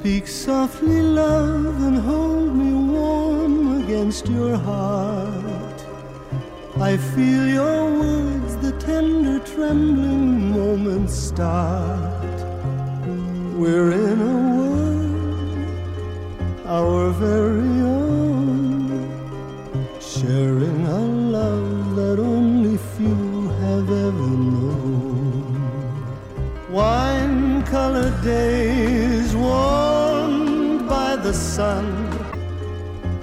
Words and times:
Speak 0.00 0.26
softly, 0.28 1.02
love, 1.02 1.82
and 1.82 1.98
hold 1.98 2.56
me 2.56 2.72
warm 2.72 3.82
against 3.82 4.28
your 4.28 4.56
heart. 4.56 5.84
I 6.80 6.96
feel 6.96 7.46
your 7.46 7.90
words, 8.00 8.56
the 8.64 8.72
tender, 8.80 9.40
trembling 9.40 10.52
moments 10.52 11.12
start. 11.12 12.38
We're 13.60 13.92
in 13.92 14.22
a 14.22 14.38
world, 14.56 15.68
our 16.64 17.10
very 17.10 17.82
own, 18.00 19.04
sharing 20.00 20.86
a 20.86 21.00
love 21.38 21.94
that 21.96 22.18
only 22.18 22.78
few 22.96 23.48
have 23.64 23.90
ever 24.08 24.30
known. 24.48 25.44
Wine 26.70 27.62
colored 27.64 28.18
days 28.22 28.79
sun, 31.60 31.88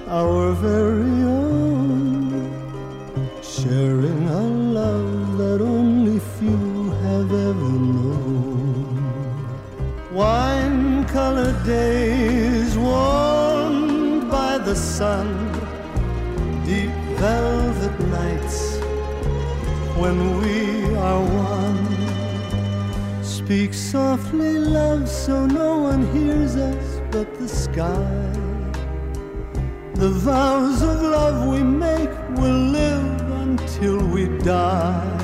our 0.06 0.52
very 0.66 1.16
own, 1.42 2.22
sharing 3.42 4.22
a 4.28 4.44
love 4.80 5.38
that 5.40 5.60
only 5.60 6.18
few 6.36 6.66
have 7.04 7.30
ever 7.48 7.72
known. 7.94 8.94
Wine 10.20 11.04
colored 11.16 11.60
days 11.64 12.70
warmed 12.78 14.30
by 14.30 14.52
the 14.68 14.76
sun, 14.96 15.28
deep 16.70 16.94
velvet 17.24 17.96
nights 18.18 18.58
when 20.00 20.16
we 20.40 20.58
are 21.08 21.24
one. 21.50 21.86
Speak 23.36 23.70
softly, 23.74 24.52
love, 24.78 25.08
so 25.08 25.34
no 25.60 25.70
one 25.90 26.02
hears 26.16 26.54
us 26.70 26.77
sky. 27.78 28.32
The 30.02 30.10
vows 30.26 30.82
of 30.82 30.96
love 31.16 31.38
we 31.52 31.62
make 31.62 32.14
will 32.40 32.62
live 32.78 33.20
until 33.44 33.98
we 34.14 34.22
die. 34.38 35.16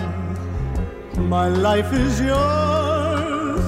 My 1.34 1.48
life 1.48 1.92
is 1.92 2.20
yours, 2.20 3.66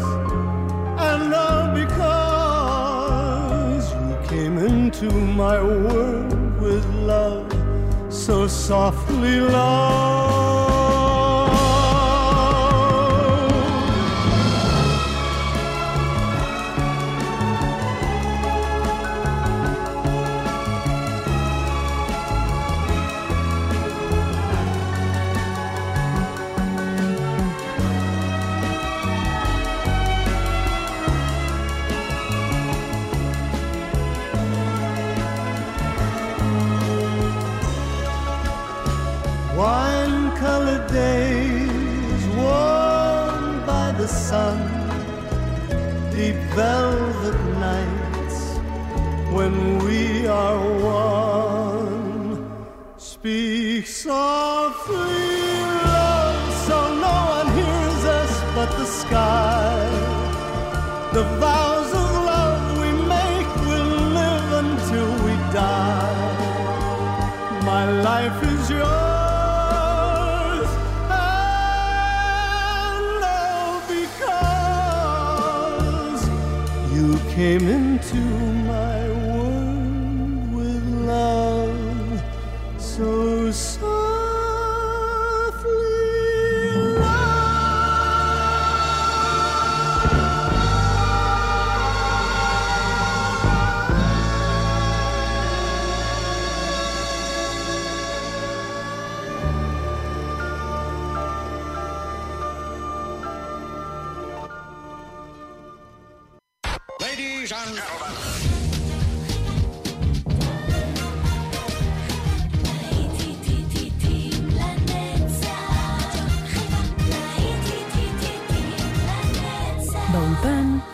and 1.11 1.34
all 1.34 1.67
because 1.83 2.65
you 4.01 4.17
came 4.33 4.56
into 4.59 5.09
my 5.43 5.56
world 5.61 6.61
with 6.61 6.84
love, 7.12 7.53
so 8.09 8.47
softly, 8.47 9.41
love. 9.41 9.96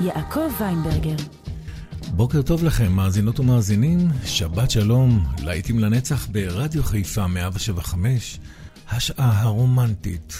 יעקב 0.02 0.50
ויינברגר. 0.60 1.16
בוקר 2.10 2.42
טוב 2.42 2.64
לכם, 2.64 2.92
מאזינות 2.92 3.40
ומאזינים, 3.40 4.08
שבת 4.24 4.70
שלום, 4.70 5.24
להיטים 5.42 5.78
לנצח 5.78 6.26
ברדיו 6.26 6.82
חיפה 6.82 7.26
175, 7.26 8.38
השעה 8.90 9.40
הרומנטית, 9.42 10.34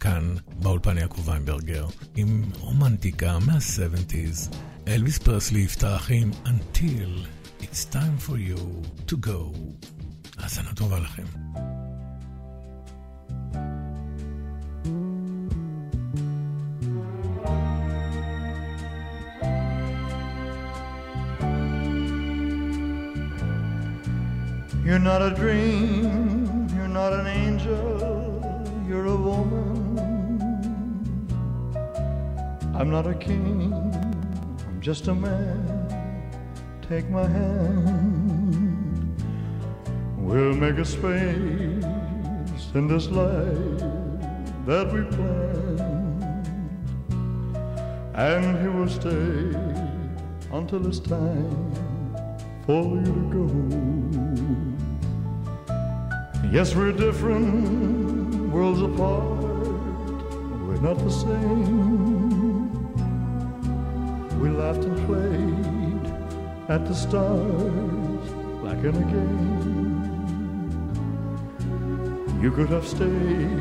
כאן 0.00 0.34
באולפן 0.62 0.98
יעקב 0.98 1.28
ויינברגר, 1.28 1.86
עם 2.16 2.42
רומנטיקה 2.58 3.38
מה-70's. 3.38 4.56
אלוויס 4.88 5.18
פרסלי 5.18 5.60
יפתח 5.60 6.06
עם 6.10 6.30
Until 6.44 7.26
It's 7.60 7.94
Time 7.94 8.28
for 8.28 8.32
You 8.32 8.60
to 9.10 9.26
Go. 9.26 9.56
האזנה 10.38 10.74
טובה 10.74 10.98
לכם. 10.98 11.24
You're 24.90 24.98
not 24.98 25.22
a 25.22 25.30
dream, 25.30 26.66
you're 26.74 26.88
not 26.88 27.12
an 27.12 27.28
angel, 27.28 28.82
you're 28.88 29.06
a 29.06 29.14
woman. 29.14 30.00
I'm 32.74 32.90
not 32.90 33.06
a 33.06 33.14
king, 33.14 33.72
I'm 33.72 34.80
just 34.80 35.06
a 35.06 35.14
man. 35.14 35.86
Take 36.88 37.08
my 37.08 37.24
hand, 37.24 39.14
we'll 40.18 40.56
make 40.56 40.78
a 40.78 40.84
space 40.84 41.84
in 42.74 42.88
this 42.88 43.06
life 43.10 43.84
that 44.66 44.92
we 44.92 45.02
planned, 45.14 46.24
and 48.16 48.60
he 48.60 48.66
will 48.66 48.88
stay 48.88 49.54
until 50.52 50.84
it's 50.88 50.98
time 50.98 51.72
for 52.66 52.96
you 52.96 53.04
to 53.04 53.30
go. 53.30 54.69
Yes, 56.48 56.74
we're 56.74 56.92
different, 56.92 58.50
worlds 58.50 58.80
apart. 58.80 59.38
We're 60.66 60.80
not 60.80 60.98
the 60.98 61.10
same. 61.10 62.70
We 64.40 64.48
laughed 64.48 64.84
and 64.84 64.96
played 65.06 66.12
at 66.68 66.86
the 66.86 66.94
stars 66.94 68.30
like 68.62 68.78
in 68.78 68.96
a 68.96 69.04
game. 69.12 69.90
You 72.42 72.50
could 72.50 72.70
have 72.70 72.86
stayed 72.86 73.60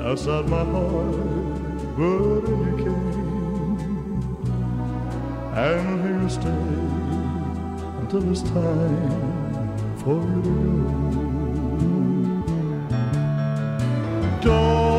outside 0.00 0.48
my 0.48 0.64
heart, 0.64 1.96
but 1.96 2.48
you 2.48 2.74
came. 2.78 3.82
And 5.54 6.02
here 6.02 6.20
you 6.22 6.28
stay 6.30 6.64
until 8.00 8.30
it's 8.30 8.42
time 8.42 9.96
for 9.98 10.14
you 10.14 10.42
to 10.42 10.48
go. 11.16 11.21
Don't 14.42 14.91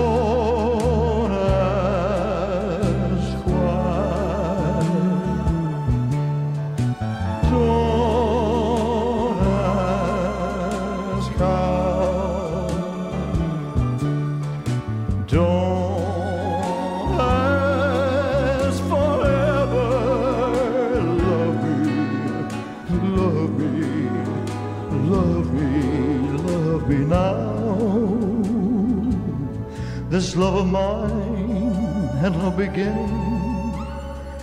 This 30.33 30.41
love 30.41 30.55
of 30.55 30.65
mine 30.65 32.07
had 32.17 32.33
no 32.35 32.49
beginning, 32.49 33.75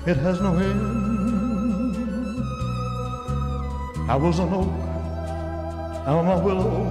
it 0.06 0.16
has 0.18 0.40
no 0.40 0.56
end. 0.56 0.80
I 4.08 4.14
was 4.14 4.38
an 4.38 4.54
oak, 4.54 4.68
now 6.06 6.20
I'm 6.20 6.28
a 6.28 6.38
willow, 6.44 6.84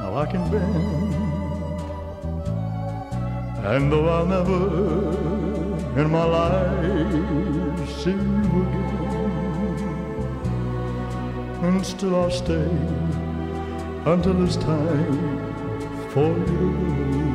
now 0.00 0.16
I 0.16 0.24
can 0.24 0.50
bend. 0.50 1.14
And 3.66 3.92
though 3.92 4.08
I'll 4.08 4.24
never 4.24 6.00
in 6.00 6.10
my 6.10 6.24
life 6.24 7.90
see 8.00 8.12
you 8.12 8.62
again, 8.64 9.20
and 11.62 11.84
still 11.84 12.16
I'll 12.16 12.30
stay 12.30 12.70
until 14.06 14.42
it's 14.46 14.56
time 14.56 16.08
for 16.08 16.28
you. 16.38 17.25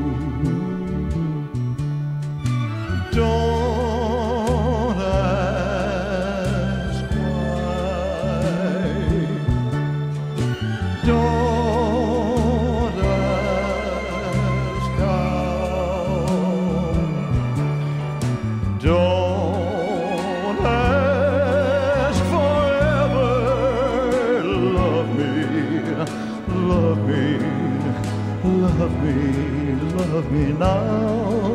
Love 3.14 3.28
me, 25.18 25.34
love 26.48 26.98
me, 27.08 27.38
love 28.44 28.96
me, 29.04 29.16
love 29.98 30.32
me 30.32 30.54
now. 30.54 31.51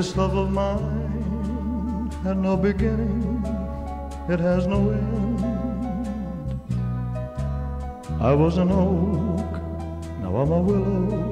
This 0.00 0.16
love 0.16 0.34
of 0.34 0.50
mine 0.50 2.10
had 2.24 2.38
no 2.38 2.56
beginning, 2.56 3.44
it 4.30 4.40
has 4.40 4.66
no 4.66 4.78
end. 4.88 5.44
I 8.18 8.32
was 8.32 8.56
an 8.56 8.70
oak, 8.72 9.52
now 10.22 10.36
I'm 10.38 10.52
a 10.52 10.60
willow, 10.62 11.30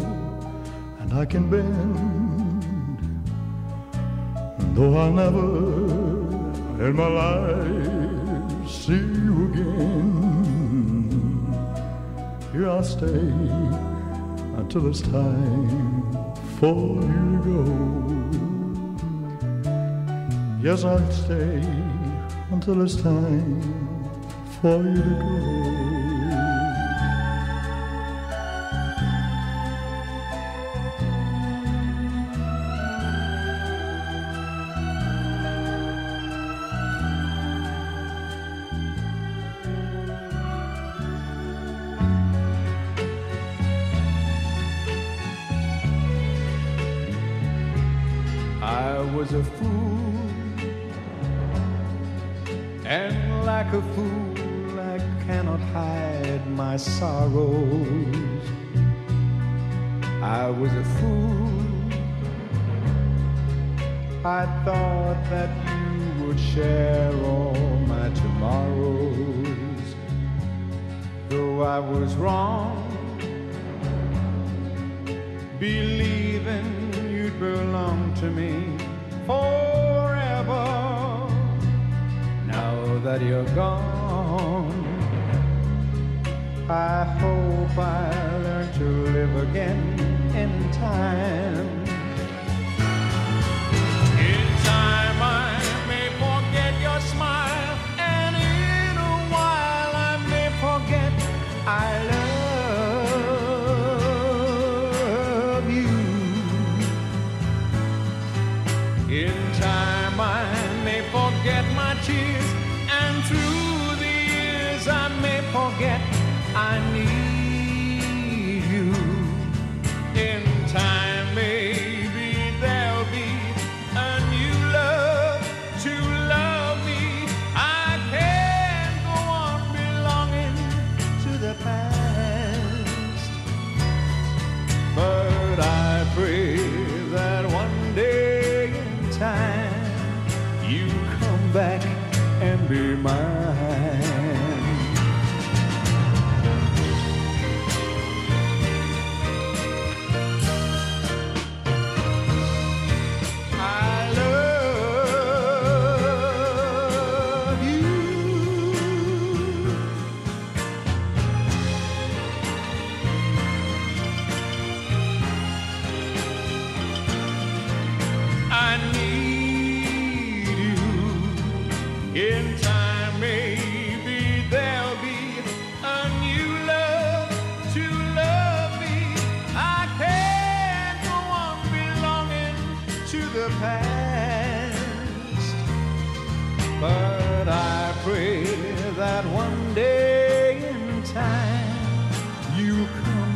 and 1.00 1.14
I 1.14 1.24
can 1.24 1.48
bend. 1.48 2.92
Though 4.76 4.98
I'll 4.98 5.14
never 5.14 5.48
in 6.86 6.94
my 6.94 7.08
life 7.22 8.68
see 8.68 9.02
you 9.24 9.46
again, 9.48 11.08
here 12.52 12.68
I'll 12.68 12.84
stay 12.84 13.32
until 14.60 14.88
it's 14.88 15.00
time 15.00 16.34
for 16.60 17.00
you 17.00 17.30
to 17.32 17.48
go. 17.48 18.17
Yes, 20.60 20.82
I'll 20.82 21.12
stay 21.12 21.62
until 22.50 22.82
it's 22.82 22.96
time 22.96 23.62
for 24.60 24.82
you 24.82 24.96
to 24.96 25.62
go. 25.62 25.67
To 78.20 78.30
me 78.30 78.76
forever. 79.26 80.64
Now 82.46 82.98
that 83.04 83.22
you're 83.22 83.44
gone, 83.54 84.72
I 86.68 87.04
hope 87.20 87.78
I 87.78 88.38
learn 88.42 88.72
to 88.72 88.88
live 89.12 89.36
again 89.48 89.80
in 90.34 90.72
time. 90.72 91.77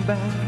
Back 0.07 0.42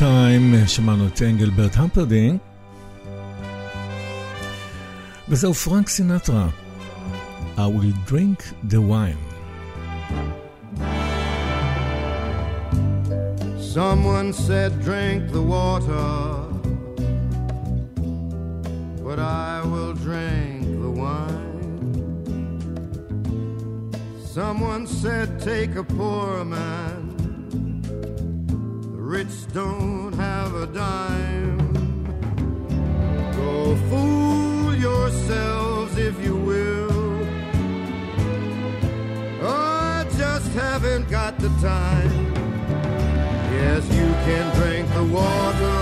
Time, 0.00 0.66
שמענו 0.66 1.06
את 1.06 1.22
אנגלברט 1.22 1.76
המפרדינג, 1.76 2.38
וזהו 5.28 5.54
פרנק 5.54 5.88
סינטרה, 5.88 6.48
I 7.56 7.60
will 7.60 8.10
drink 8.10 8.38
the 8.70 8.80
wine. 8.80 9.22
Someone 13.74 14.32
said 14.32 14.70
drink 14.88 15.20
the 15.38 15.44
water, 15.56 16.08
but 19.04 19.18
I 19.18 19.54
will 19.72 19.94
drink 20.06 20.62
the 20.84 20.92
wine. 21.02 21.60
Someone 24.36 24.86
said 25.00 25.28
take 25.50 25.72
a 25.76 25.84
poor 25.84 26.44
man 26.56 26.99
pockets 29.30 29.46
don't 29.52 30.12
have 30.14 30.54
a 30.54 30.66
dime. 30.66 31.58
Go 33.36 33.76
fool 33.88 34.74
yourselves 34.74 35.96
if 35.96 36.22
you 36.24 36.36
will. 36.36 37.26
I 39.42 40.06
just 40.16 40.50
haven't 40.52 41.08
got 41.08 41.38
the 41.38 41.48
time. 41.60 42.34
Yes, 43.52 43.84
you 43.88 44.08
can 44.26 44.54
drink 44.56 44.88
the 44.94 45.04
water. 45.04 45.79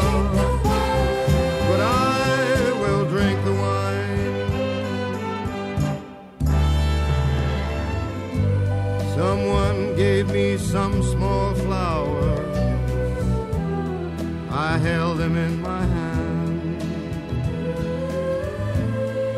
them 15.29 15.37
in 15.37 15.61
my 15.61 15.85
hand. 15.85 16.83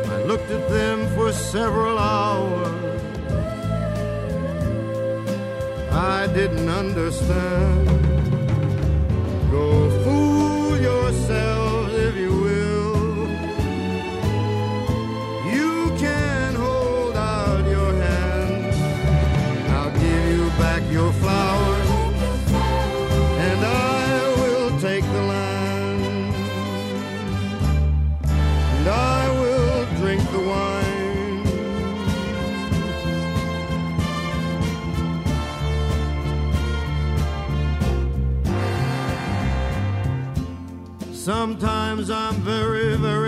I 0.07 0.23
looked 0.23 0.49
at 0.49 0.69
them 0.69 1.07
for 1.15 1.31
several 1.33 1.97
hours. 1.97 3.01
I 5.91 6.27
didn't 6.27 6.69
understand. 6.69 7.87
Go 9.51 9.89
Sometimes 41.23 42.09
I'm 42.09 42.33
very, 42.37 42.95
very 42.97 43.20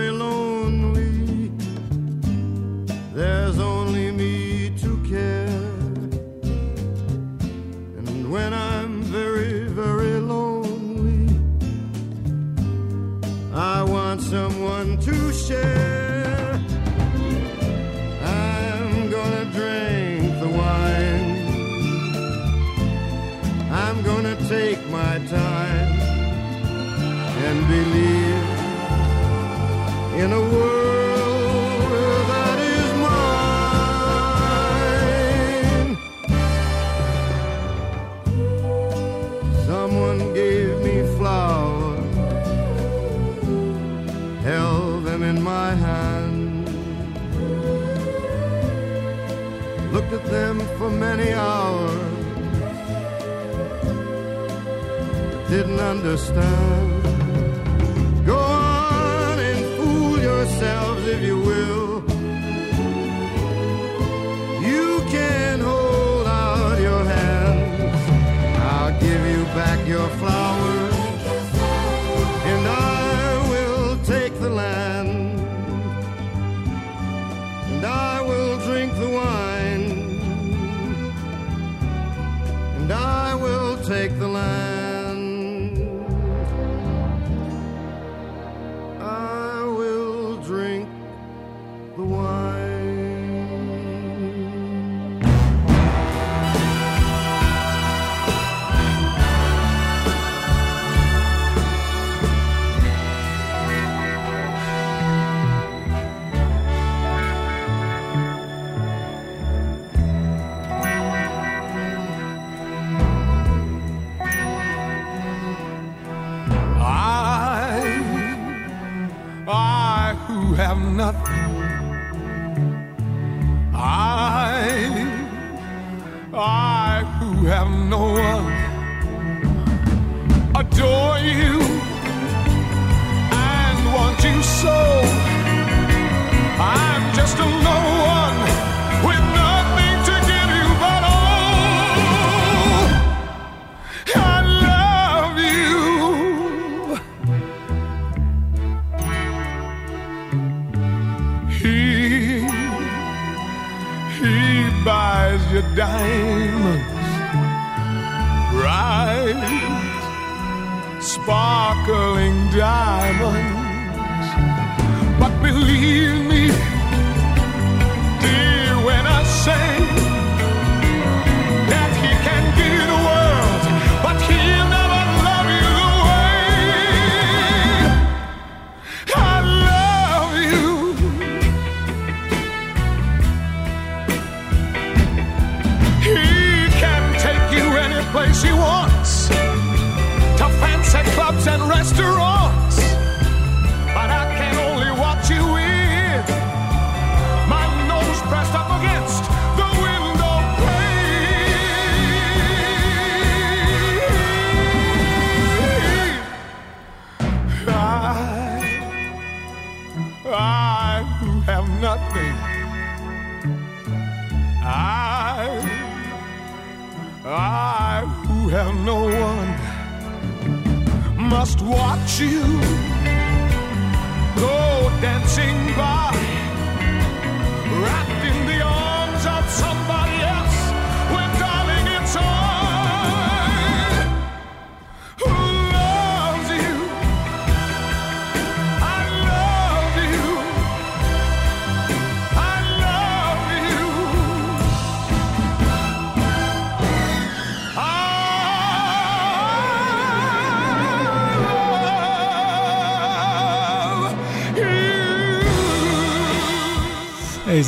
in 30.24 30.32
a 30.32 30.40
world 30.40 30.73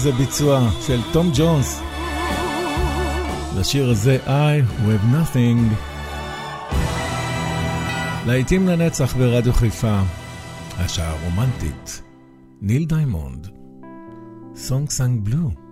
איזה 0.06 0.18
ביצוע 0.18 0.70
של 0.88 1.00
תום 1.14 1.32
ג'ונס. 1.36 1.82
לשיר 3.58 3.90
הזה 3.90 4.18
I 4.26 4.82
have 4.88 5.14
nothing. 5.16 5.76
להיטים 8.26 8.68
לנצח 8.68 9.16
ברדיו 9.16 9.54
חיפה, 9.54 10.00
השעה 10.78 11.10
הרומנטית, 11.10 12.02
ניל 12.62 12.86
דיימונד, 12.86 13.48
סונג 14.56 14.90
סאנג 14.90 15.20
בלו. 15.24 15.65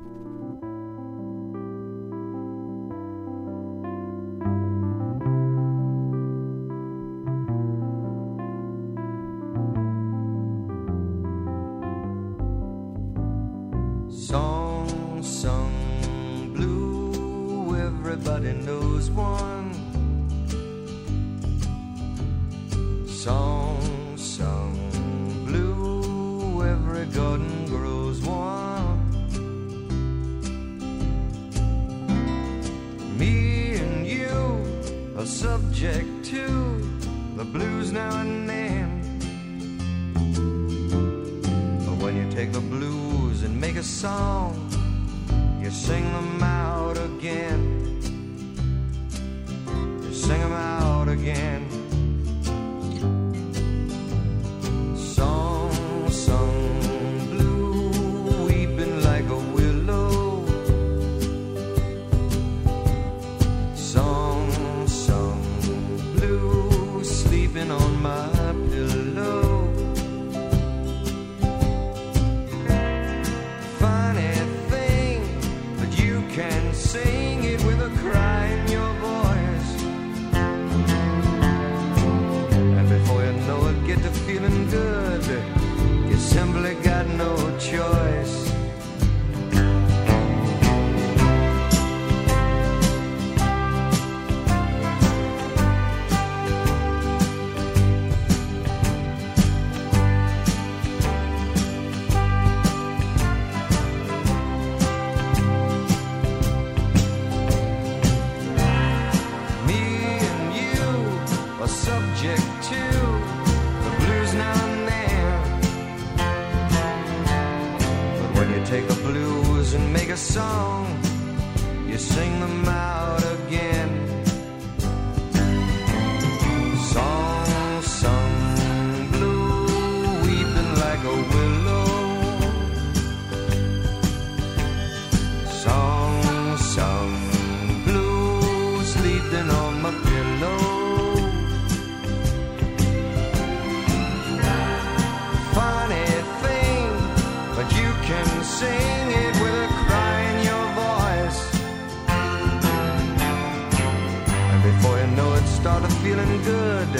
started 155.63 155.93
feeling 156.03 156.33
good. 156.43 156.93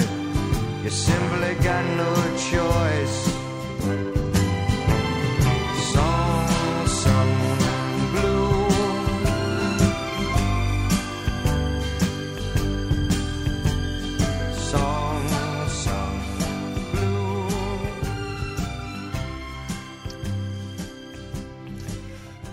You 0.84 0.88
simply 0.88 1.52
got 1.68 1.84
no 2.00 2.12
choice. 2.50 3.18
Song 5.92 6.54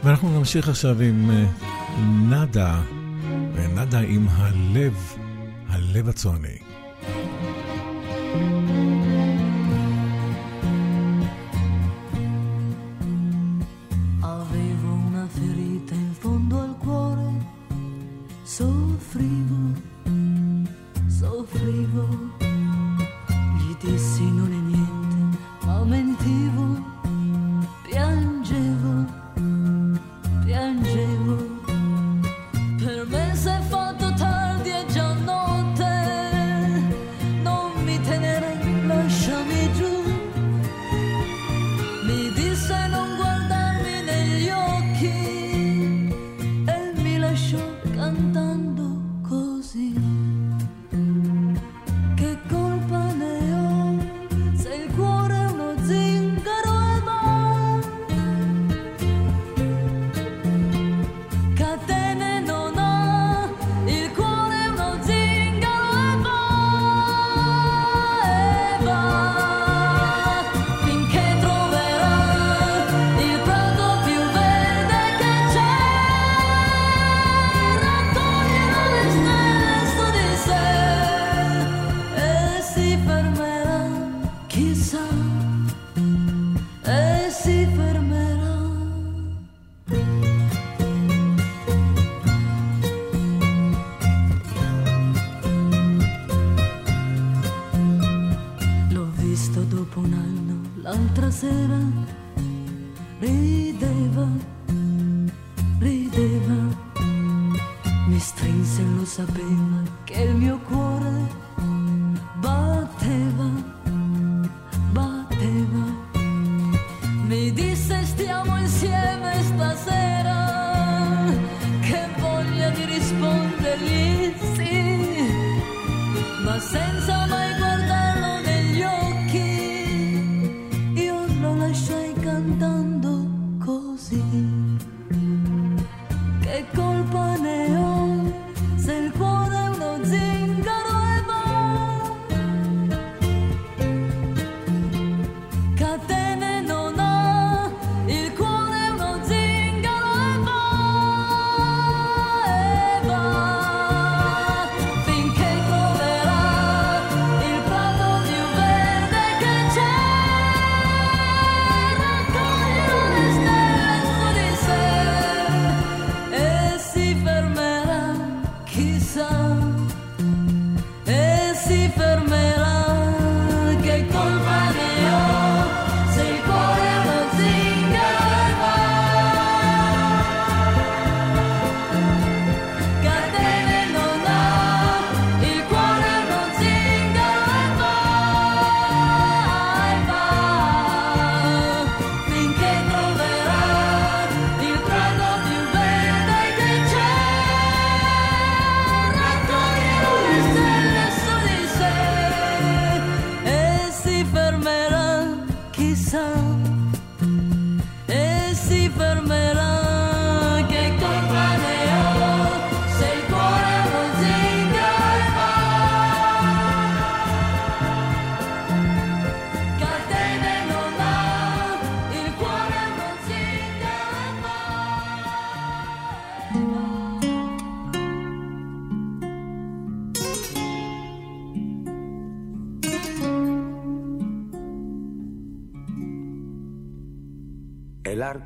ואנחנו 0.03 0.37
נמשיך 0.37 0.69
עכשיו 0.69 1.01
עם 1.01 1.31
נאדה, 2.29 2.81
ונאדה 3.53 3.99
עם 3.99 4.27
הלב. 4.29 5.20
לב 5.93 6.09
הצועני. 6.09 6.57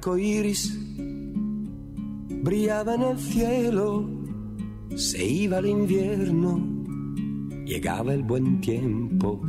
Arco 0.05 0.19
iris 0.19 0.77
brillaba 2.43 2.93
en 2.93 3.01
el 3.01 3.17
cielo, 3.17 4.07
se 4.95 5.25
iba 5.25 5.57
el 5.57 5.65
invierno, 5.65 6.61
llegaba 7.65 8.13
el 8.13 8.21
buen 8.21 8.61
tiempo. 8.61 9.41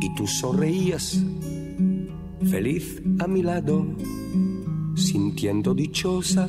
Y 0.00 0.14
tú 0.14 0.26
sonreías, 0.26 1.22
feliz 2.50 3.02
a 3.18 3.26
mi 3.26 3.42
lado, 3.42 3.84
sintiendo 4.94 5.74
dichosa 5.74 6.48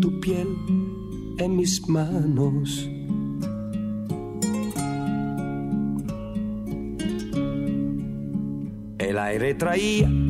tu 0.00 0.20
piel 0.20 0.46
en 1.38 1.56
mis 1.56 1.88
manos. 1.88 2.88
El 8.98 9.18
aire 9.18 9.54
traía 9.54 10.23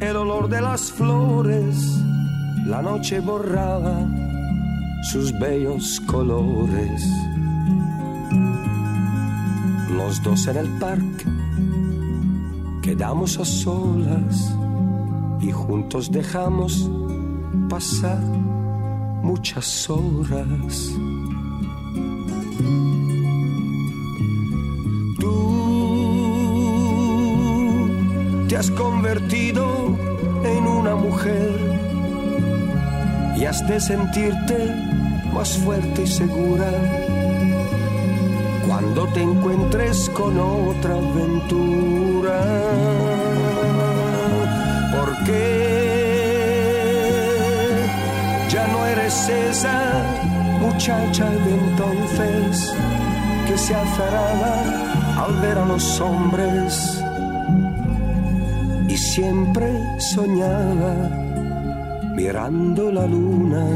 el 0.00 0.16
olor 0.16 0.48
de 0.48 0.60
las 0.60 0.90
flores, 0.90 1.76
la 2.66 2.80
noche 2.82 3.20
borraba 3.20 4.06
sus 5.10 5.38
bellos 5.38 6.00
colores. 6.06 7.06
Los 9.90 10.22
dos 10.22 10.46
en 10.46 10.56
el 10.56 10.68
parque 10.78 11.26
quedamos 12.82 13.38
a 13.38 13.44
solas 13.44 14.54
y 15.40 15.50
juntos 15.52 16.10
dejamos 16.10 16.90
pasar 17.68 18.20
muchas 19.22 19.88
horas. 19.90 20.92
Has 28.60 28.70
convertido 28.72 29.96
en 30.44 30.66
una 30.66 30.94
mujer 30.94 31.50
y 33.34 33.46
has 33.46 33.66
de 33.66 33.80
sentirte 33.80 34.58
más 35.32 35.56
fuerte 35.56 36.02
y 36.02 36.06
segura 36.06 36.70
cuando 38.66 39.06
te 39.14 39.22
encuentres 39.22 40.10
con 40.10 40.38
otra 40.38 40.94
aventura. 40.94 42.38
Porque 44.94 45.40
ya 48.50 48.66
no 48.66 48.84
eres 48.84 49.26
esa 49.30 50.04
muchacha 50.60 51.30
de 51.30 51.54
entonces 51.54 52.74
que 53.48 53.56
se 53.56 53.74
azaraba 53.74 55.24
al 55.24 55.34
ver 55.40 55.56
a 55.56 55.64
los 55.64 55.98
hombres 55.98 56.99
siempre 59.14 59.66
soñaba 59.98 60.94
mirando 62.14 62.92
la 62.92 63.06
luna. 63.06 63.66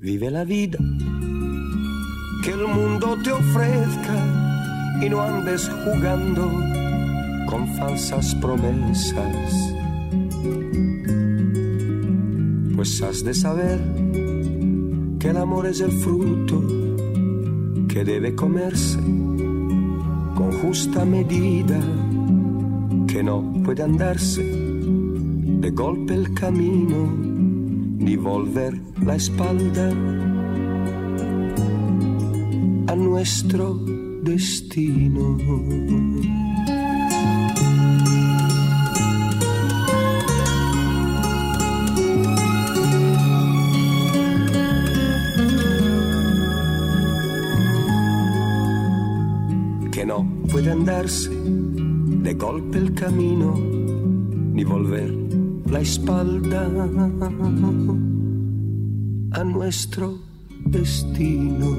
Vive 0.00 0.30
la 0.32 0.44
vida 0.44 0.78
que 2.42 2.50
el 2.50 2.66
mundo 2.66 3.16
te 3.22 3.30
ofrezca 3.30 4.16
y 5.00 5.08
no 5.08 5.22
andes 5.22 5.70
jugando 5.84 6.42
con 7.48 7.68
falsas 7.76 8.34
promesas. 8.34 9.74
Pues 12.74 13.00
has 13.00 13.22
de 13.22 13.32
saber 13.32 13.78
que 15.20 15.28
el 15.28 15.36
amor 15.36 15.66
es 15.66 15.80
el 15.80 15.92
fruto 15.92 16.60
que 17.88 18.04
debe 18.04 18.34
comerse 18.34 19.23
con 20.44 20.52
justa 20.60 21.04
medida, 21.06 21.80
que 23.06 23.22
no 23.22 23.50
puede 23.64 23.82
andarse 23.82 24.42
de 24.42 25.70
golpe 25.70 26.12
el 26.14 26.34
camino 26.34 27.10
ni 27.98 28.16
volver 28.16 28.78
la 29.02 29.14
espalda 29.16 29.88
a 32.92 32.94
nuestro 32.94 33.74
destino. 34.22 35.38
andarsi 50.74 51.36
de 52.26 52.32
golpe 52.44 52.76
il 52.84 52.90
camino, 53.02 53.50
ni 54.56 54.64
volver 54.64 55.10
la 55.74 55.80
espalda 55.88 56.62
a 59.40 59.42
nuestro 59.54 60.06
destino. 60.74 61.70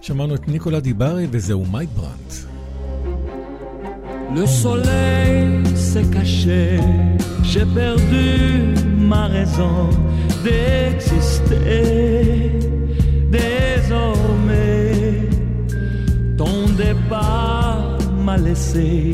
שמענו 0.00 0.34
את 0.34 0.48
ניקולה 0.48 0.80
דיברי 0.80 1.26
וזהו 1.30 1.64
מייק 1.72 1.88
ברנט. 1.96 2.32
Le 4.36 4.46
soleil 4.62 5.62
s'est 5.88 6.08
caché, 6.16 6.64
j'ai 7.50 7.66
perdu 7.78 8.28
ma 9.10 9.24
raison 9.36 9.78
d'exister. 10.42 11.54
désormais. 13.30 15.22
Ton 16.36 16.68
départ 16.76 17.98
m'a 18.24 18.36
laissé 18.36 19.12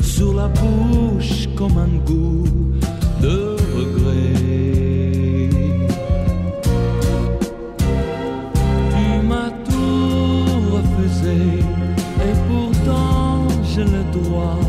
sur 0.00 0.34
la 0.34 0.48
bouche 0.48 1.48
comme 1.56 1.76
un 1.78 1.94
goût 2.06 2.44
de 3.20 3.56
regret. 3.76 5.50
Tu 8.92 9.26
m'as 9.28 9.52
tout 9.68 10.44
refusé 10.76 11.40
et 12.26 12.34
pourtant 12.48 13.48
je 13.74 13.80
le 13.80 14.02
dois. 14.12 14.61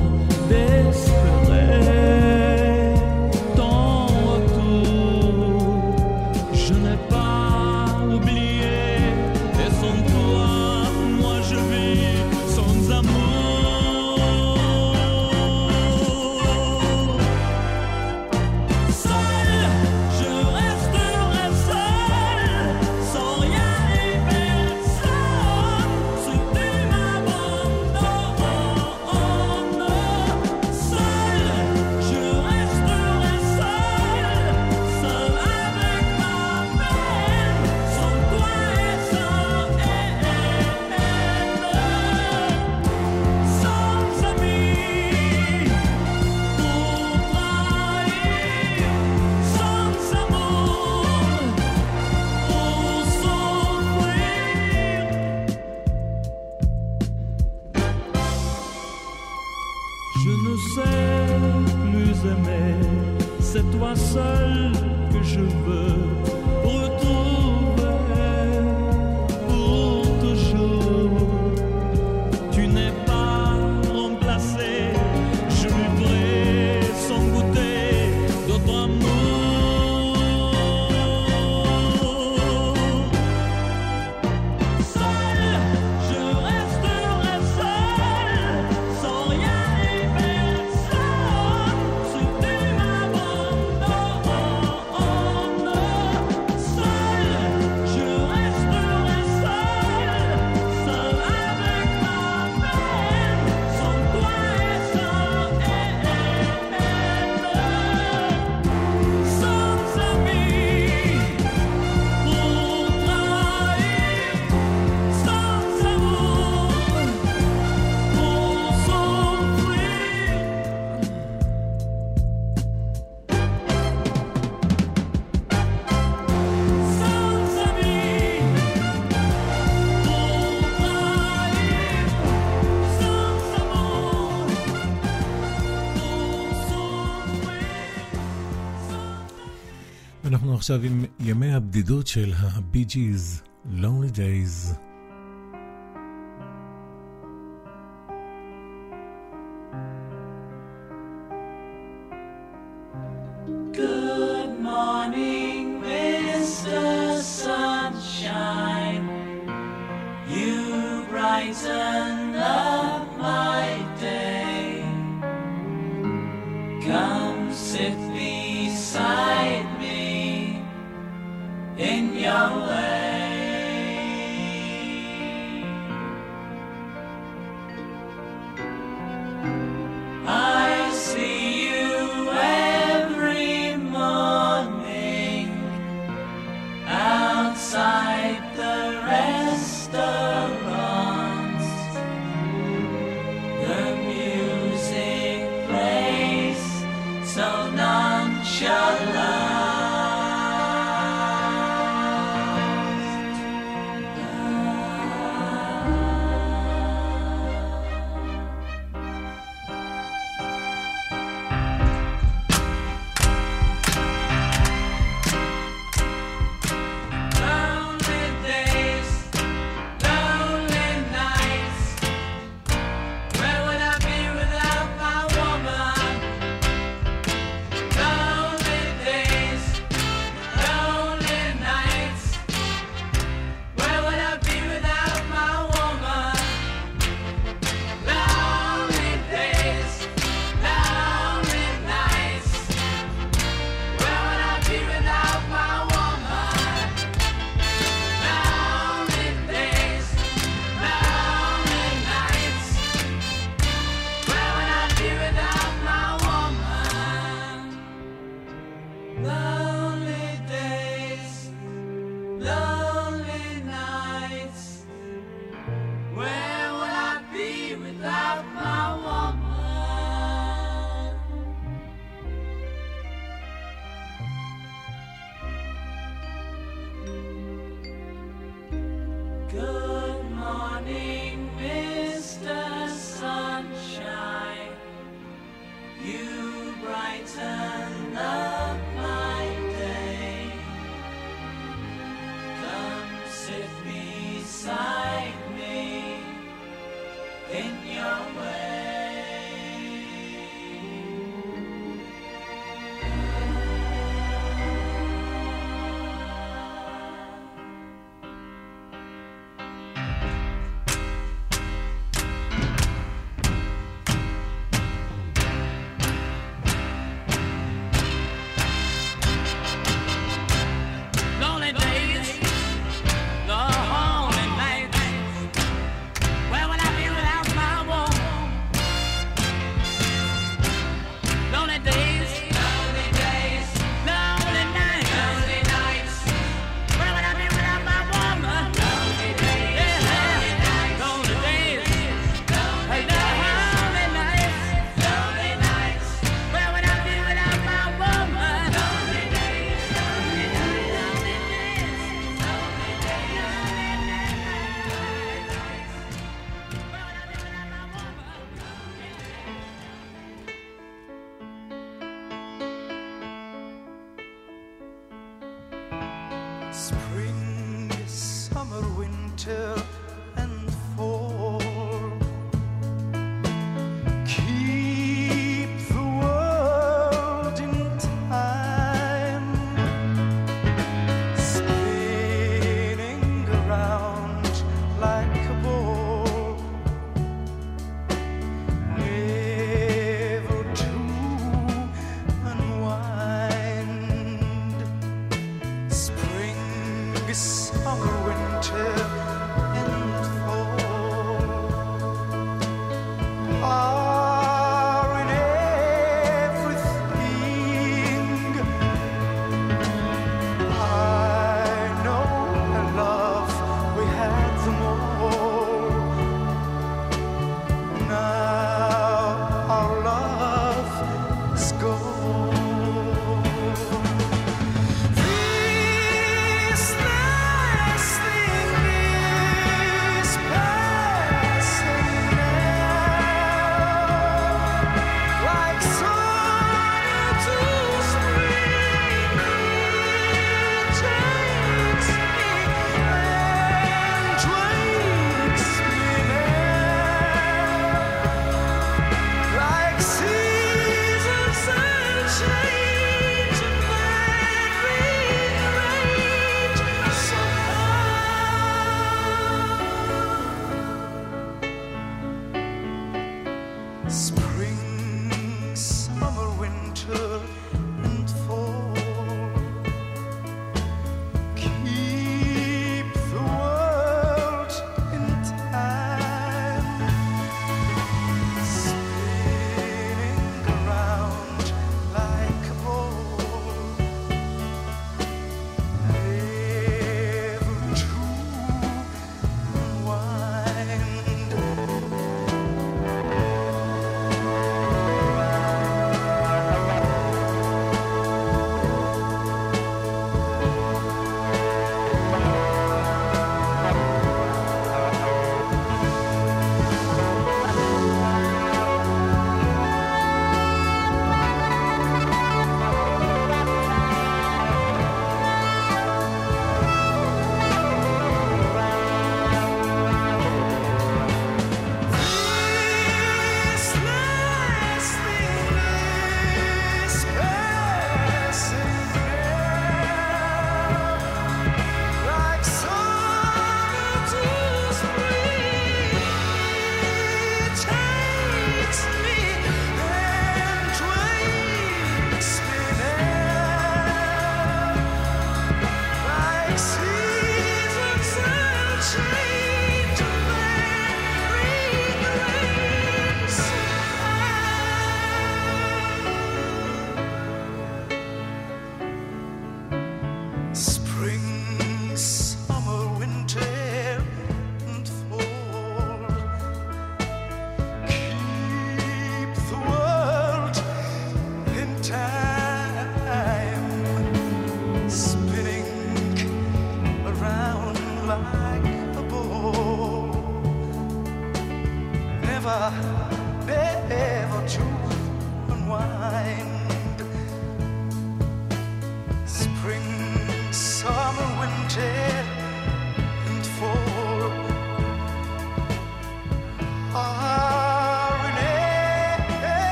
עכשיו 140.64 140.84
עם 140.84 141.06
ימי 141.20 141.54
הבדידות 141.54 142.08
של 142.08 142.34
הבי 142.38 142.84
ג'יז, 142.84 143.42
Lonely 143.66 144.16
Days. 144.16 144.78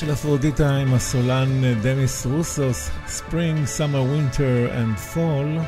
של 0.00 0.12
אפרודיטה 0.12 0.76
עם 0.76 0.94
הסולן 0.94 1.64
אה, 1.64 1.74
דמיס 1.82 2.26
רוסוס, 2.26 2.90
Spring, 3.06 3.78
Summer, 3.78 4.04
Winter 4.12 4.72
and 4.72 5.14
Fall. 5.14 5.60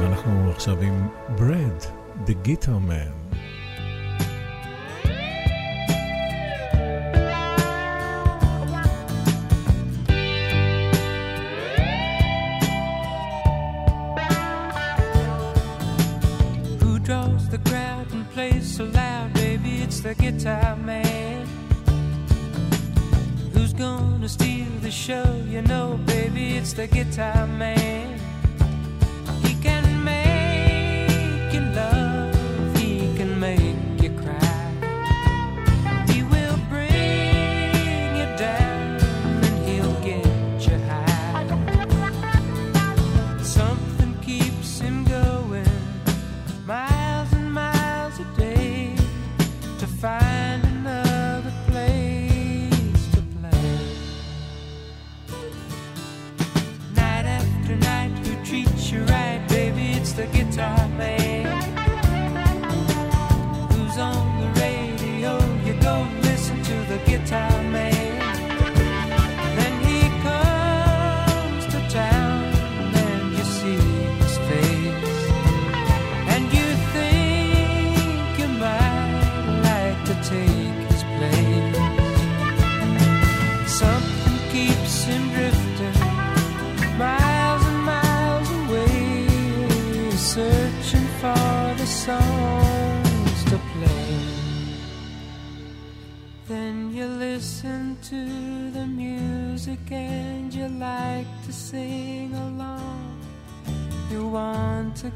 ואנחנו 0.00 0.50
עכשיו 0.50 0.80
עם 0.80 1.08
ברד, 1.38 1.80
The 2.26 2.46
Guitar 2.46 2.88
Man. 2.88 3.23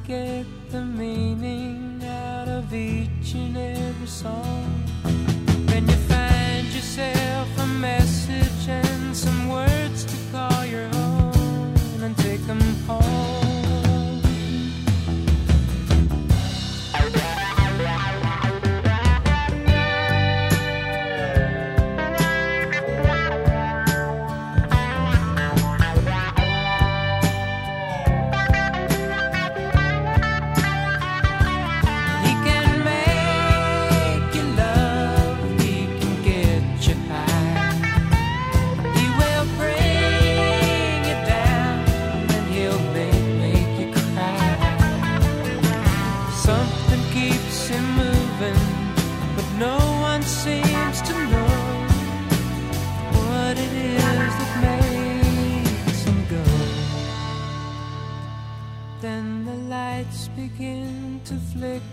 Yeah. 0.09 0.58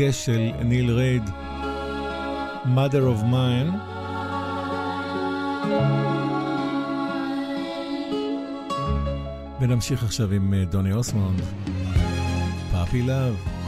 המרגש 0.00 0.26
של 0.26 0.50
ניל 0.64 0.90
רייד, 0.90 1.30
Mother 2.64 3.04
of 3.18 3.24
Mine. 3.32 3.74
ונמשיך 9.60 10.04
עכשיו 10.04 10.32
עם 10.32 10.54
אה, 10.54 10.64
דוני 10.64 10.92
אוסמונד, 10.92 11.40
פאפי 12.72 13.02
לאב. 13.02 13.59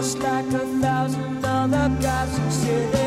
just 0.00 0.18
like 0.20 0.46
a 0.46 0.66
thousand 0.80 1.44
other 1.44 1.94
guys 2.00 2.38
who 2.38 2.50
said 2.50 2.99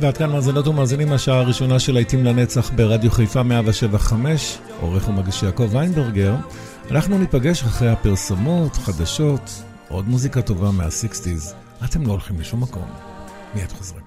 ועד 0.00 0.16
כאן 0.16 0.30
מאזינות 0.30 0.66
ומאזינים 0.66 1.12
השעה 1.12 1.40
הראשונה 1.40 1.78
של 1.78 1.92
להיטים 1.94 2.24
לנצח 2.24 2.70
ברדיו 2.70 3.10
חיפה 3.10 3.42
175, 3.42 4.58
עורך 4.80 5.08
ומגיש 5.08 5.42
יעקב 5.42 5.68
ויינברגר. 5.72 6.34
אנחנו 6.90 7.18
ניפגש 7.18 7.62
אחרי 7.62 7.88
הפרסומות, 7.88 8.76
חדשות, 8.76 9.62
עוד 9.88 10.08
מוזיקה 10.08 10.42
טובה 10.42 10.70
מה-60's. 10.70 11.54
אתם 11.84 12.06
לא 12.06 12.12
הולכים 12.12 12.40
לשום 12.40 12.60
מקום. 12.62 12.86
מיד 13.54 13.72
חוזרים. 13.72 14.02